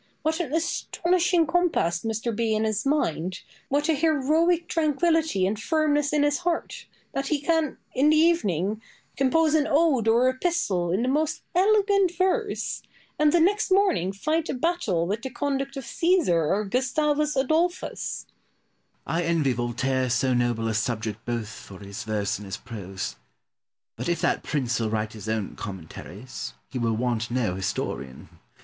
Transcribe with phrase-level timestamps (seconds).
[0.23, 5.61] What an astonishing compass must there be in his mind, what an heroic tranquillity and
[5.61, 8.81] firmness in his heart, that he can, in the evening,
[9.15, 12.81] compose an ode or epistle in the most elegant verse,
[13.19, 18.25] and the next morning fight a battle with the conduct of Caesar or Gustavus Adolphus!
[18.25, 18.35] Pope.
[19.05, 23.17] I envy Voltaire so noble a subject both for his verse and his prose.
[23.97, 28.29] But if that prince will write his own commentaries, he will want no historian.